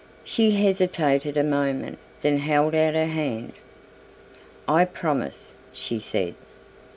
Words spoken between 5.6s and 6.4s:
she said.